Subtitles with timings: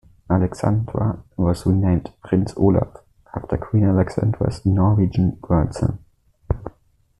[0.31, 3.03] "Alexandra" was renamed "Prins Olav",
[3.35, 5.99] after Queen Alexandra's Norwegian grandson.